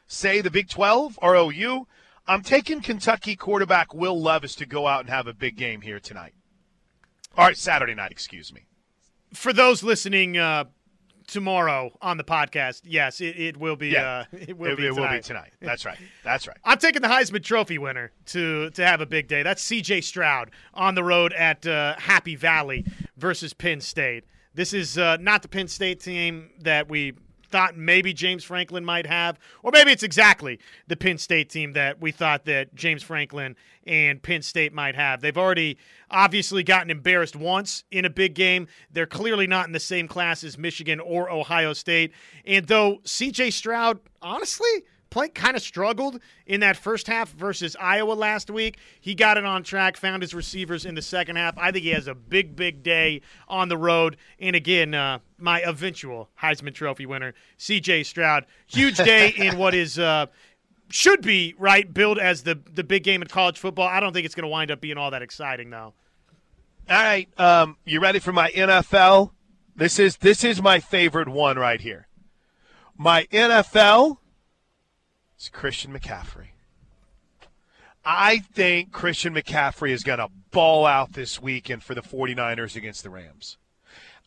[0.06, 1.88] say, the Big 12 or OU,
[2.27, 5.99] I'm taking Kentucky quarterback Will Levis to go out and have a big game here
[5.99, 6.34] tonight.
[7.38, 8.67] All right, Saturday night, excuse me.
[9.34, 10.65] For those listening uh,
[11.34, 13.89] tomorrow on the podcast, yes, it, it will be.
[13.89, 14.26] Yeah.
[14.32, 14.86] Uh, it will It, be.
[14.88, 15.17] it will tonight.
[15.17, 15.54] be tonight.
[15.62, 15.98] That's right.
[16.24, 16.58] That's right.
[16.63, 19.43] I'm taking the Heisman Trophy winner to to have a big day.
[19.43, 20.02] That's C.J.
[20.02, 22.86] Stroud on the road at uh, Happy Valley
[23.17, 24.24] versus Penn State.
[24.54, 27.13] This is uh, not the Penn State team that we
[27.54, 32.02] thought maybe James Franklin might have, or maybe it's exactly the Penn State team that
[32.02, 35.22] we thought that James Franklin and Penn State might have.
[35.22, 35.78] They've already
[36.10, 38.68] obviously gotten embarrassed once in a big game.
[38.92, 42.12] They're clearly not in the same class as Michigan or Ohio State.
[42.44, 43.52] And though C.J.
[43.52, 48.80] Stroud, honestly, play kind of struggled in that first half versus Iowa last week.
[48.99, 51.56] He got it on track, found his receivers in the second half.
[51.58, 54.17] I think he has a big, big day on the road.
[54.39, 58.04] And again, uh, my eventual Heisman Trophy winner, C.J.
[58.04, 59.97] Stroud, huge day in what is.
[59.97, 60.26] Uh,
[60.89, 63.88] should be right billed as the the big game in college football.
[63.88, 65.93] I don't think it's going to wind up being all that exciting though.
[66.89, 69.32] All right, um, you ready for my NFL?
[69.76, 72.08] This is this is my favorite one right here.
[72.95, 74.17] My NFL
[75.43, 76.47] is Christian McCaffrey.
[78.06, 83.03] I think Christian McCaffrey is going to ball out this weekend for the 49ers against
[83.03, 83.58] the Rams.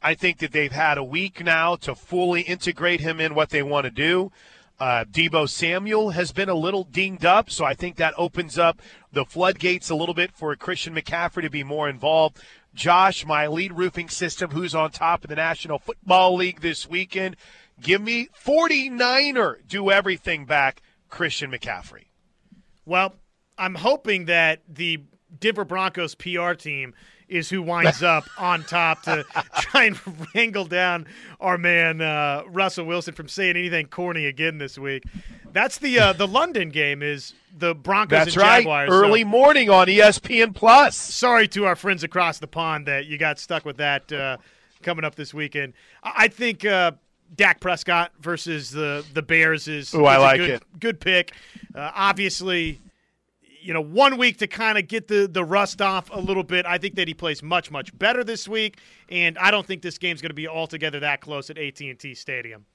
[0.02, 3.62] I think that they've had a week now to fully integrate him in what they
[3.62, 4.30] want to do.
[4.78, 8.82] Uh, Deebo Samuel has been a little dinged up, so I think that opens up
[9.10, 12.42] the floodgates a little bit for Christian McCaffrey to be more involved.
[12.74, 17.36] Josh, my lead roofing system, who's on top of the National Football League this weekend,
[17.80, 22.06] give me 49er do everything back, Christian McCaffrey.
[22.84, 23.14] Well,
[23.58, 25.02] I'm hoping that the
[25.38, 26.94] Denver Broncos PR team
[27.28, 29.24] is who winds up on top to
[29.58, 29.98] try and
[30.34, 31.06] wrangle down
[31.40, 35.04] our man uh, Russell Wilson from saying anything corny again this week.
[35.52, 38.58] That's the uh, the London game is the Broncos That's and right.
[38.58, 38.90] Jaguars.
[38.90, 40.96] Early So morning on ESPN Plus.
[40.96, 44.36] sorry to our friends across the pond that you got stuck with that uh,
[44.82, 45.72] coming up this weekend.
[46.02, 46.92] I I think uh,
[47.34, 50.80] Dak Prescott versus the the Bears is, Ooh, I like a good, it.
[50.80, 51.32] good pick.
[51.74, 52.80] Uh, obviously,
[53.60, 56.64] you know, one week to kind of get the, the rust off a little bit.
[56.66, 59.98] I think that he plays much, much better this week, and I don't think this
[59.98, 62.66] game's going to be altogether that close at AT&T Stadium.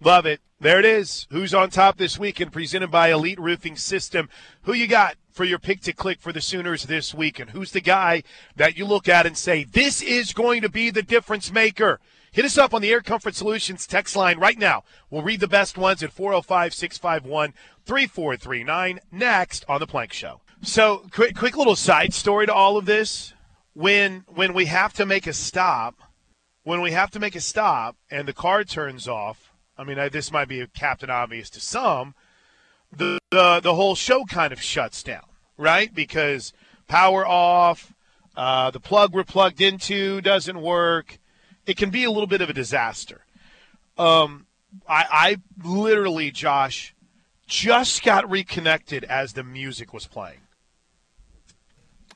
[0.00, 0.40] Love it.
[0.60, 1.26] There it is.
[1.30, 2.52] Who's on top this weekend?
[2.52, 4.28] Presented by Elite Roofing System.
[4.62, 7.50] Who you got for your pick to click for the Sooners this weekend?
[7.50, 8.22] Who's the guy
[8.56, 11.98] that you look at and say, this is going to be the difference maker?
[12.36, 14.84] Hit us up on the Air Comfort Solutions text line right now.
[15.08, 17.54] We'll read the best ones at 405 651
[17.86, 20.42] 3439 next on The Plank Show.
[20.60, 23.32] So, quick, quick little side story to all of this.
[23.72, 26.02] When, when we have to make a stop,
[26.62, 30.10] when we have to make a stop and the car turns off, I mean, I,
[30.10, 32.14] this might be captain obvious to some,
[32.94, 35.24] the, the the whole show kind of shuts down,
[35.56, 35.94] right?
[35.94, 36.52] Because
[36.86, 37.94] power off,
[38.36, 41.18] uh, the plug we're plugged into doesn't work.
[41.66, 43.22] It can be a little bit of a disaster.
[43.98, 44.46] Um,
[44.88, 46.94] I, I literally, Josh,
[47.46, 50.40] just got reconnected as the music was playing.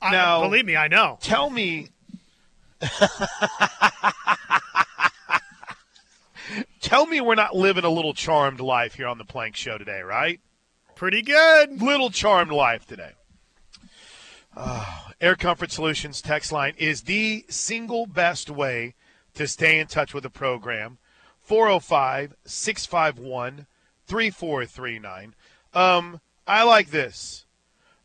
[0.01, 1.19] I- Now- believe me, I know.
[1.21, 1.89] Tell me.
[6.81, 10.01] Tell me we're not living a little charmed life here on the Plank Show today,
[10.01, 10.41] right?
[10.97, 11.81] Pretty good.
[11.81, 13.13] Little charmed life today.
[14.57, 14.85] Uh,
[15.21, 18.95] Air Comfort Solutions text line is the single best way
[19.41, 20.99] to stay in touch with the program.
[21.39, 23.67] 405 651
[24.07, 25.35] 3439.
[25.73, 27.47] Um, I like this.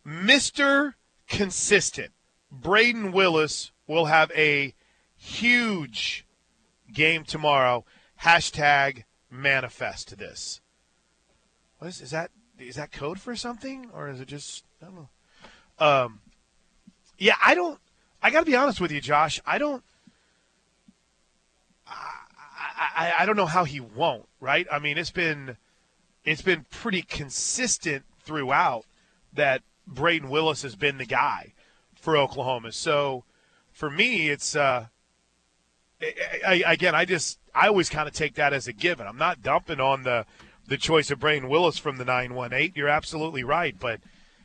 [0.08, 0.93] Mr.
[1.28, 2.13] Consistent,
[2.54, 4.74] Brayden Willis will have a
[5.17, 6.26] huge
[6.93, 7.84] game tomorrow.
[8.24, 10.62] Hashtag manifest this.
[11.80, 12.32] What is, is that?
[12.58, 15.10] Is that code for something, or is it just I don't know?
[15.86, 16.21] Um,
[17.17, 17.80] yeah, I don't.
[18.24, 19.41] I got to be honest with you, Josh.
[19.45, 19.84] I don't.
[21.88, 24.28] I, I, don't know how he won't.
[24.39, 24.67] Right?
[24.71, 25.58] I mean, it's been
[26.24, 28.86] it's been pretty consistent throughout
[29.34, 31.54] that Brayden Willis has been the guy
[31.95, 32.71] for Oklahoma.
[32.71, 33.24] So
[33.71, 34.88] for me, it's uh,
[36.02, 39.08] I, I, again, I just I always kind of take that as a given.
[39.08, 40.26] I'm not dumping on the
[40.67, 42.74] the choice of Brayden Willis from the 918.
[42.76, 44.00] You're absolutely right, but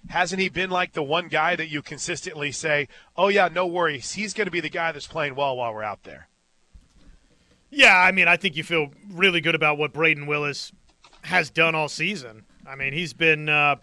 [0.09, 4.13] hasn't he been like the one guy that you consistently say, "Oh yeah, no worries,
[4.13, 6.29] he's going to be the guy that's playing well while we're out there."
[7.71, 10.73] Yeah, I mean, I think you feel really good about what Brayden Willis
[11.23, 12.45] has done all season.
[12.67, 13.77] I mean, he's been uh,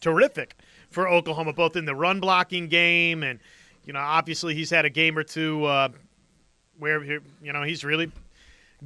[0.00, 0.56] terrific
[0.90, 3.40] for Oklahoma, both in the run blocking game and,
[3.84, 5.88] you know, obviously he's had a game or two uh,
[6.78, 7.20] where, you
[7.52, 8.10] know, he's really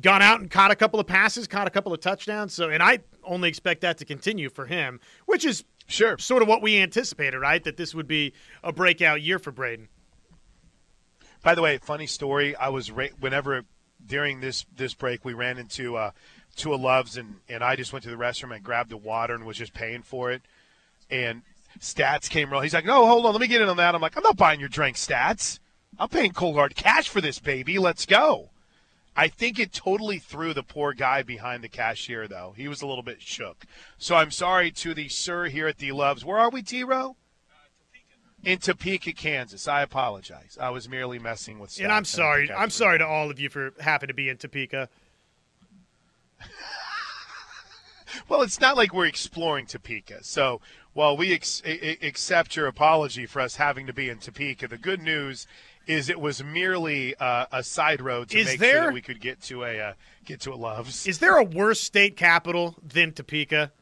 [0.00, 2.52] gone out and caught a couple of passes, caught a couple of touchdowns.
[2.54, 6.18] So, and I only expect that to continue for him, which is Sure.
[6.18, 7.64] sort of what we anticipated, right?
[7.64, 9.88] That this would be a breakout year for Brayden.
[11.42, 12.54] By the way, funny story.
[12.56, 13.64] I was ra- whenever
[14.04, 16.10] during this this break we ran into uh,
[16.56, 19.34] two of Loves and and I just went to the restroom and grabbed the water
[19.34, 20.42] and was just paying for it.
[21.10, 21.42] And
[21.80, 22.64] Stats came around.
[22.64, 24.36] He's like, "No, hold on, let me get in on that." I'm like, "I'm not
[24.36, 25.58] buying your drink, Stats.
[25.98, 27.78] I'm paying cold hard cash for this baby.
[27.78, 28.50] Let's go."
[29.18, 32.54] I think it totally threw the poor guy behind the cashier, though.
[32.56, 33.64] He was a little bit shook.
[33.98, 36.24] So I'm sorry to the sir here at the Loves.
[36.24, 37.16] Where are we, T Row?
[38.44, 39.66] In Topeka, Kansas.
[39.66, 40.56] I apologize.
[40.60, 41.78] I was merely messing with.
[41.80, 42.50] And I'm sorry.
[42.52, 44.88] I'm sorry to all of you for having to be in Topeka.
[48.26, 50.24] Well, it's not like we're exploring Topeka.
[50.24, 50.60] So
[50.94, 54.78] while we ex- a- accept your apology for us having to be in Topeka, the
[54.78, 55.46] good news
[55.86, 59.02] is it was merely uh, a side road to Is make sure there- that we
[59.02, 59.92] could get to a uh,
[60.24, 61.06] get to a Loves.
[61.06, 63.72] Is there a worse state capital than Topeka?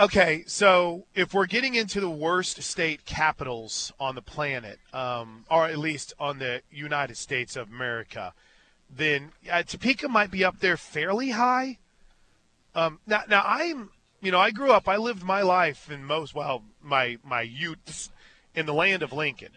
[0.00, 5.66] Okay, so if we're getting into the worst state capitals on the planet, um, or
[5.66, 8.32] at least on the United States of America,
[8.88, 11.78] then uh, Topeka might be up there fairly high.
[12.76, 16.32] Um, now, now I'm, you know, I grew up, I lived my life in most,
[16.32, 18.10] well, my my youth
[18.54, 19.50] in the land of Lincoln.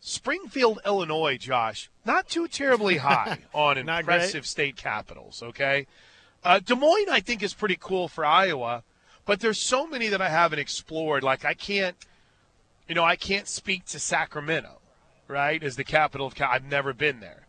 [0.00, 4.16] Springfield, Illinois, Josh, not too terribly high on Not great.
[4.16, 5.42] impressive state capitals.
[5.42, 5.86] Okay,
[6.44, 8.84] uh, Des Moines, I think, is pretty cool for Iowa,
[9.26, 11.22] but there's so many that I haven't explored.
[11.22, 11.96] Like I can't,
[12.88, 14.78] you know, I can't speak to Sacramento,
[15.28, 16.34] right, as the capital of.
[16.34, 17.46] Cal- I've never been there.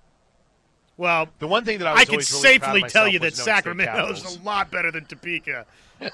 [0.97, 4.11] Well, The one thing that I was I can really safely tell you that Sacramento
[4.11, 5.65] is a lot better than Topeka.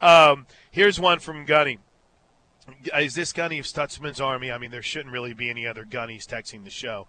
[0.00, 1.78] Um, here's one from Gunny.
[2.96, 4.50] Is this Gunny of Stutsman's Army?
[4.50, 7.06] I mean, there shouldn't really be any other Gunnies texting the show.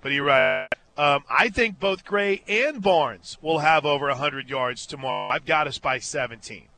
[0.00, 0.68] But you're right.
[0.96, 5.32] Um, I think both Gray and Barnes will have over 100 yards tomorrow.
[5.32, 6.68] I've got us by 17.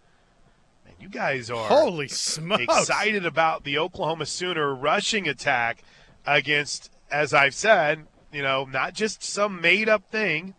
[0.86, 2.62] Man, you guys are Holy smokes!
[2.62, 5.82] excited about the Oklahoma Sooner rushing attack
[6.26, 10.54] against, as I've said, you know, not just some made up thing,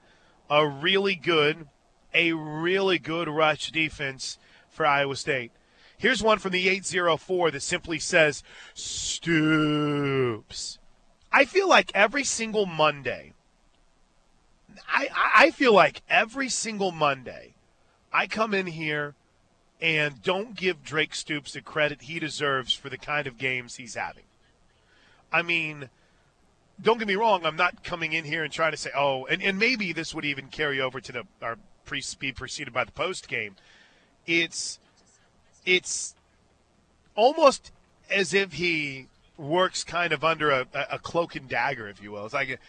[0.50, 1.68] a really good,
[2.14, 4.38] a really good rush defense
[4.70, 5.52] for Iowa State.
[5.98, 8.44] Here's one from the 804 that simply says,
[8.76, 10.78] Stoops.
[11.32, 13.34] I feel like every single Monday,
[14.88, 17.54] I, I feel like every single Monday,
[18.12, 19.16] I come in here
[19.82, 23.96] and don't give Drake Stoops the credit he deserves for the kind of games he's
[23.96, 24.24] having.
[25.32, 25.90] I mean,
[26.82, 29.42] don't get me wrong, I'm not coming in here and trying to say, oh, and,
[29.42, 32.92] and maybe this would even carry over to the our pre be preceded by the
[32.92, 33.56] post game.
[34.26, 34.80] It's
[35.66, 36.16] it's
[37.16, 37.72] almost
[38.10, 42.26] as if he works kind of under a, a cloak and dagger, if you will.
[42.26, 42.60] It's like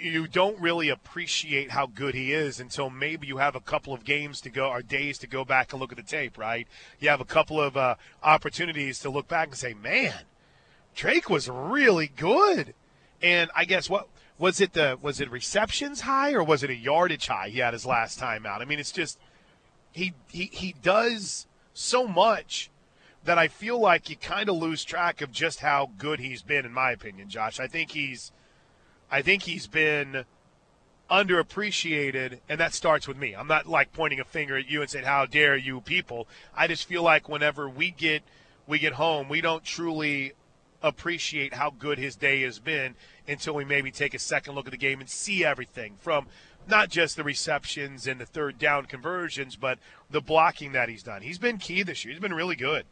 [0.00, 4.04] you don't really appreciate how good he is until maybe you have a couple of
[4.04, 6.66] games to go or days to go back and look at the tape, right?
[6.98, 10.14] You have a couple of uh, opportunities to look back and say, man,
[10.94, 12.74] Drake was really good.
[13.22, 16.74] And I guess what was it the was it receptions high or was it a
[16.74, 18.60] yardage high he had his last time out?
[18.60, 19.18] I mean, it's just
[19.92, 22.70] he he he does so much
[23.24, 26.66] that I feel like you kind of lose track of just how good he's been
[26.66, 27.58] in my opinion, Josh.
[27.58, 28.32] I think he's
[29.14, 30.24] I think he's been
[31.08, 33.32] underappreciated and that starts with me.
[33.32, 36.26] I'm not like pointing a finger at you and saying how dare you people.
[36.52, 38.24] I just feel like whenever we get
[38.66, 40.32] we get home, we don't truly
[40.82, 42.96] appreciate how good his day has been
[43.28, 46.26] until we maybe take a second look at the game and see everything from
[46.66, 49.78] not just the receptions and the third down conversions, but
[50.10, 51.22] the blocking that he's done.
[51.22, 52.12] He's been key this year.
[52.12, 52.84] He's been really good.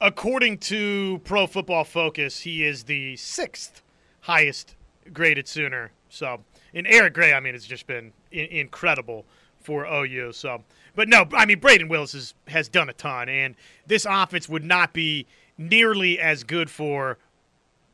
[0.00, 3.82] According to Pro Football Focus, he is the sixth
[4.20, 4.76] highest
[5.12, 5.90] graded Sooner.
[6.08, 6.40] So,
[6.74, 9.26] and Eric Gray, I mean, it's just been incredible
[9.60, 10.32] for OU.
[10.32, 10.62] So,
[10.94, 13.54] but no, I mean, Brayden Willis has, has done a ton, and
[13.86, 15.26] this offense would not be
[15.58, 17.18] nearly as good for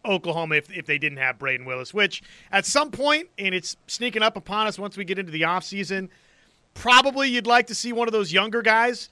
[0.05, 2.23] Oklahoma if, if they didn't have Brayden Willis, which
[2.53, 6.09] at some point, and it's sneaking up upon us once we get into the offseason,
[6.75, 9.09] probably you'd like to see one of those younger guys,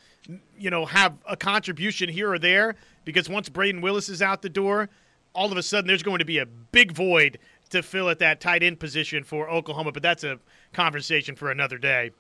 [0.58, 4.48] you know, have a contribution here or there because once Brayden Willis is out the
[4.48, 4.90] door,
[5.34, 7.38] all of a sudden there's going to be a big void
[7.73, 9.93] to fill at that tight end position for Oklahoma.
[9.93, 10.39] But that's a
[10.73, 12.12] conversation for another day.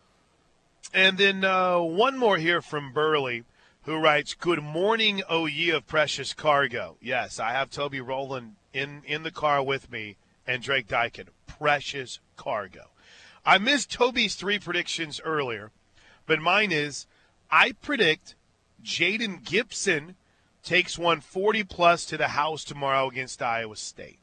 [0.92, 3.44] And then uh, one more here from Burley,
[3.82, 9.02] who writes, "Good morning, O ye of precious cargo." Yes, I have Toby Rowland in
[9.06, 11.28] in the car with me, and Drake Dykin.
[11.46, 12.88] Precious cargo.
[13.44, 15.72] I missed Toby's three predictions earlier,
[16.26, 17.06] but mine is,
[17.50, 18.36] I predict
[18.84, 20.16] Jayden Gibson
[20.62, 24.18] takes 140 plus to the house tomorrow against Iowa State.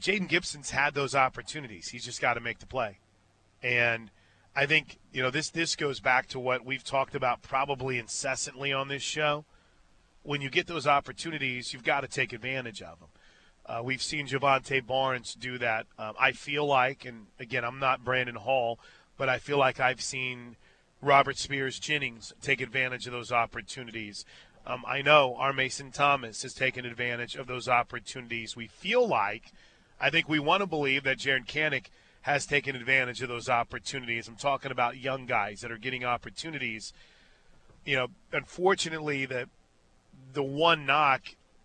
[0.00, 1.88] Jayden Gibson's had those opportunities.
[1.88, 2.98] He's just got to make the play.
[3.62, 4.10] And
[4.56, 8.72] I think, you know, this this goes back to what we've talked about probably incessantly
[8.72, 9.44] on this show.
[10.22, 13.08] When you get those opportunities, you've got to take advantage of them.
[13.66, 15.86] Uh, we've seen Jovantae Barnes do that.
[15.98, 18.80] Um, I feel like, and again, I'm not Brandon Hall,
[19.16, 20.56] but I feel like I've seen
[21.00, 24.24] Robert Spears Jennings take advantage of those opportunities.
[24.66, 28.56] Um, I know our Mason Thomas has taken advantage of those opportunities.
[28.56, 29.52] We feel like,
[30.00, 31.86] I think we want to believe that Jaren Kanak
[32.22, 34.28] has taken advantage of those opportunities.
[34.28, 36.92] I'm talking about young guys that are getting opportunities.
[37.84, 39.48] You know, unfortunately, the
[40.32, 41.22] the one knock,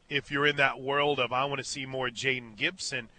[0.10, 3.10] if you're in that world of I want to see more Jayden Gibson,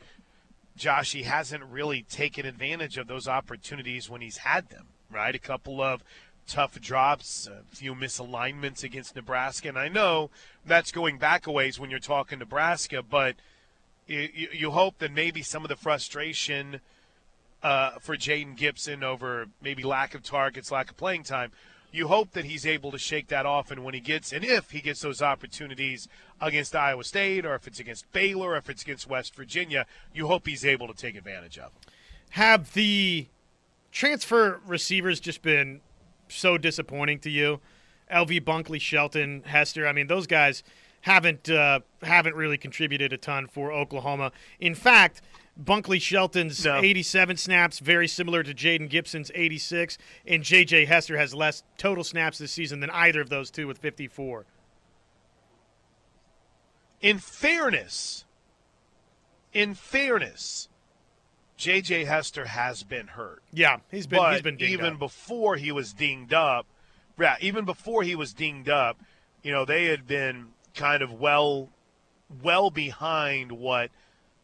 [0.76, 4.86] Josh, he hasn't really taken advantage of those opportunities when he's had them.
[5.10, 6.02] Right, a couple of
[6.48, 10.30] tough drops, a few misalignments against Nebraska, and I know
[10.64, 13.36] that's going back a ways when you're talking Nebraska, but
[14.06, 16.80] you, you hope that maybe some of the frustration
[17.62, 21.52] uh, for Jayden Gibson over maybe lack of targets, lack of playing time.
[21.92, 24.70] You hope that he's able to shake that off, and when he gets, and if
[24.70, 26.08] he gets those opportunities
[26.40, 30.26] against Iowa State, or if it's against Baylor, or if it's against West Virginia, you
[30.26, 31.92] hope he's able to take advantage of them.
[32.30, 33.28] Have the
[33.92, 35.80] transfer receivers just been
[36.28, 37.60] so disappointing to you?
[38.12, 39.86] LV Bunkley, Shelton, Hester.
[39.86, 40.62] I mean, those guys
[41.06, 44.32] haven't uh, haven't really contributed a ton for Oklahoma.
[44.58, 45.22] In fact,
[45.62, 46.78] Bunkley Shelton's no.
[46.78, 50.86] 87 snaps, very similar to Jayden Gibson's 86, and J.J.
[50.86, 54.46] Hester has less total snaps this season than either of those two with 54.
[57.00, 58.24] In fairness,
[59.52, 60.68] in fairness,
[61.56, 62.06] J.J.
[62.06, 63.44] Hester has been hurt.
[63.52, 64.18] Yeah, he's been.
[64.18, 64.98] But he's been even up.
[64.98, 66.66] before he was dinged up.
[67.16, 68.98] Yeah, even before he was dinged up,
[69.44, 71.70] you know they had been kind of well,
[72.42, 73.90] well behind what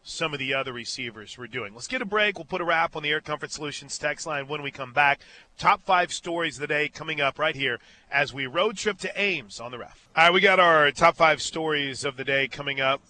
[0.03, 1.75] some of the other receivers were doing.
[1.75, 2.37] Let's get a break.
[2.37, 5.21] We'll put a wrap on the Air Comfort Solutions text line when we come back.
[5.59, 7.79] Top five stories of the day coming up right here
[8.11, 10.09] as we road trip to Ames on the ref.
[10.17, 13.01] All right, we got our top five stories of the day coming up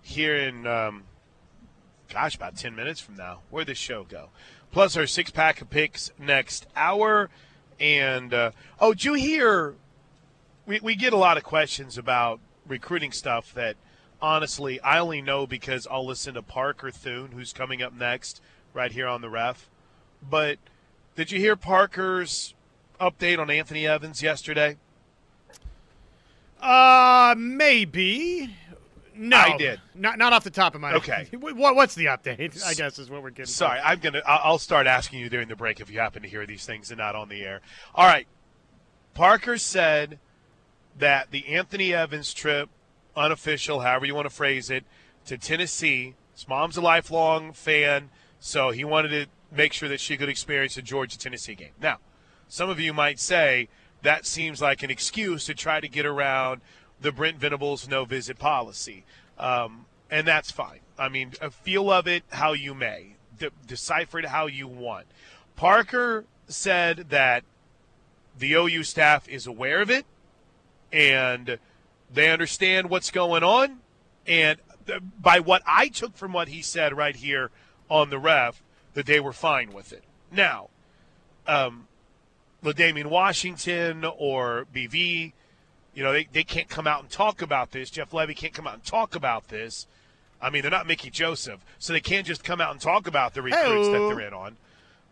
[0.00, 1.04] here in, um,
[2.12, 3.40] gosh, about 10 minutes from now.
[3.50, 4.28] Where'd this show go?
[4.70, 7.30] Plus our six pack of picks next hour.
[7.80, 9.74] And, uh, oh, did you hear?
[10.66, 13.76] We, we get a lot of questions about recruiting stuff that–
[14.20, 18.40] honestly, I only know because I'll listen to Parker Thune, who's coming up next,
[18.74, 19.68] right here on the ref.
[20.28, 20.58] But
[21.16, 22.54] did you hear Parker's
[23.00, 24.76] update on Anthony Evans yesterday?
[26.60, 28.54] Uh, maybe.
[29.14, 29.80] No, I did.
[29.96, 30.96] Not not off the top of my head.
[30.98, 31.28] Okay.
[31.38, 32.64] What, what's the update?
[32.64, 33.46] I guess is what we're getting.
[33.46, 34.22] Sorry, I'm gonna.
[34.24, 36.98] I'll start asking you during the break if you happen to hear these things and
[36.98, 37.60] not on the air.
[37.94, 38.26] All right.
[39.14, 40.20] Parker said
[40.98, 42.68] that the Anthony Evans trip
[43.16, 44.84] unofficial, however you want to phrase it,
[45.26, 46.14] to Tennessee.
[46.34, 50.76] His mom's a lifelong fan, so he wanted to make sure that she could experience
[50.76, 51.72] a Georgia Tennessee game.
[51.80, 51.98] Now,
[52.46, 53.68] some of you might say
[54.02, 56.60] that seems like an excuse to try to get around
[57.00, 59.04] the Brent Venables no visit policy.
[59.38, 60.80] Um, and that's fine.
[60.98, 65.06] I mean, feel of it how you may, De- decipher it how you want.
[65.56, 67.44] Parker said that
[68.38, 70.06] the OU staff is aware of it
[70.92, 71.58] and
[72.12, 73.78] they understand what's going on.
[74.26, 74.58] And
[75.20, 77.50] by what I took from what he said right here
[77.90, 78.62] on the ref,
[78.94, 80.04] that they were fine with it.
[80.30, 80.68] Now,
[81.46, 81.88] um,
[82.62, 85.32] L'Damian Washington or BV,
[85.94, 87.90] you know, they, they can't come out and talk about this.
[87.90, 89.86] Jeff Lebby can't come out and talk about this.
[90.40, 93.34] I mean, they're not Mickey Joseph, so they can't just come out and talk about
[93.34, 93.92] the recruits Hey-o.
[93.92, 94.56] that they're in on.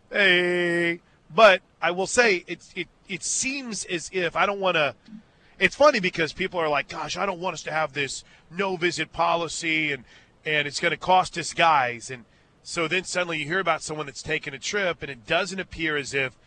[0.09, 1.01] Hey,
[1.33, 4.95] but I will say it it it seems as if I don't want to
[5.59, 8.77] it's funny because people are like, "Gosh, I don't want us to have this no
[8.77, 10.03] visit policy, and
[10.45, 12.25] and it's going to cost us guys." And
[12.63, 15.97] so then suddenly you hear about someone that's taken a trip, and it doesn't appear
[15.97, 16.37] as if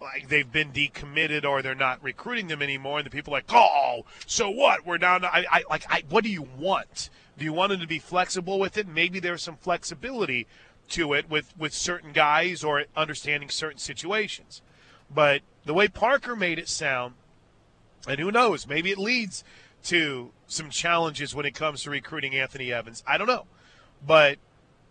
[0.00, 2.98] like they've been decommitted or they're not recruiting them anymore.
[2.98, 4.84] And the people are like, "Oh, so what?
[4.86, 7.10] We're down." I, I like, I, what do you want?
[7.36, 8.88] Do you want them to be flexible with it?
[8.88, 10.46] Maybe there's some flexibility
[10.90, 14.62] to it with with certain guys or understanding certain situations.
[15.14, 17.14] But the way Parker made it sound
[18.08, 18.66] and who knows?
[18.66, 19.44] Maybe it leads
[19.84, 23.02] to some challenges when it comes to recruiting Anthony Evans.
[23.06, 23.46] I don't know.
[24.04, 24.38] But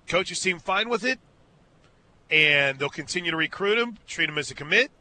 [0.08, 1.20] coaches seem fine with it,
[2.30, 4.92] and they'll continue to recruit him, treat him as a commit.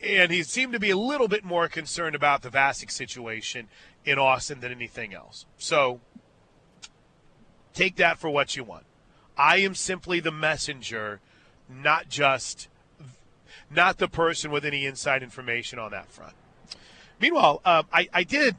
[0.00, 3.68] And he seemed to be a little bit more concerned about the Vasek situation
[4.04, 5.46] in Austin than anything else.
[5.56, 6.00] So
[7.72, 8.84] take that for what you want.
[9.38, 11.20] I am simply the messenger,
[11.68, 12.68] not just
[13.70, 16.34] not the person with any inside information on that front.
[17.20, 18.56] Meanwhile, uh, I, I did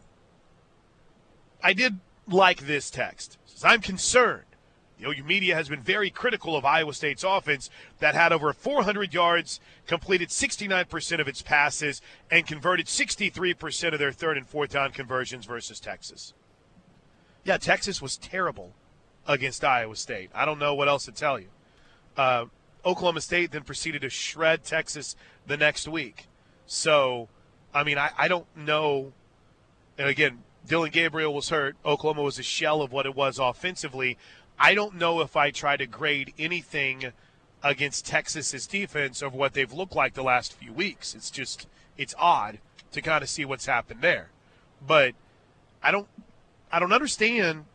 [1.64, 3.38] I did like this text.
[3.46, 4.44] Says, I'm concerned
[5.00, 9.14] The your media has been very critical of Iowa State's offense that had over 400
[9.14, 12.02] yards, completed 69% of its passes,
[12.32, 16.34] and converted 63% of their third and fourth down conversions versus Texas.
[17.44, 18.74] Yeah, Texas was terrible
[19.28, 20.30] against Iowa State.
[20.34, 21.48] I don't know what else to tell you.
[22.16, 22.46] Uh,
[22.86, 26.28] Oklahoma State then proceeded to shred Texas the next week.
[26.66, 27.30] So,
[27.78, 29.14] I mean, I, I don't know.
[29.98, 31.76] And again, Dillon Gabriel was hurt.
[31.86, 34.18] Oklahoma was a shell of what it was offensively.
[34.60, 37.12] I don't know if I try to grade anything
[37.64, 41.16] against Texas's defense over what they've looked like the last few weeks.
[41.16, 41.68] It's just
[41.98, 42.60] it's odd
[42.92, 44.30] to kind of see what's happened there.
[44.86, 45.14] But
[45.82, 46.08] I don't
[46.72, 47.66] I don't understand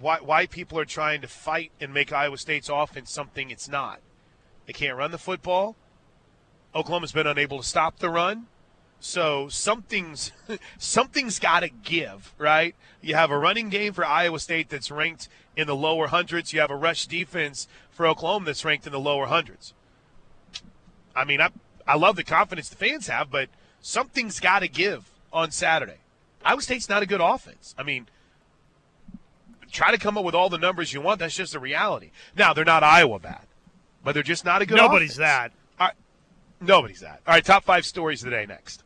[0.00, 4.00] why why people are trying to fight and make Iowa State's offense something it's not.
[4.66, 5.76] They can't run the football.
[6.74, 8.46] Oklahoma's been unable to stop the run.
[9.00, 10.32] So something's
[10.78, 12.74] something's got to give, right?
[13.00, 16.52] You have a running game for Iowa State that's ranked in the lower hundreds.
[16.52, 19.72] You have a rush defense for Oklahoma that's ranked in the lower hundreds.
[21.14, 21.50] I mean, I
[21.86, 23.48] I love the confidence the fans have, but
[23.80, 25.98] something's got to give on Saturday.
[26.44, 27.74] Iowa State's not a good offense.
[27.78, 28.08] I mean,
[29.70, 31.20] try to come up with all the numbers you want.
[31.20, 32.10] That's just the reality.
[32.36, 33.46] Now they're not Iowa bad,
[34.02, 34.76] but they're just not a good.
[34.76, 35.18] Nobody's offense.
[35.18, 35.52] that.
[36.60, 37.20] Nobody's that.
[37.26, 38.82] All right, top five stories today next.